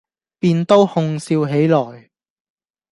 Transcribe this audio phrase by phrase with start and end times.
[0.39, 2.09] 便都哄笑起來。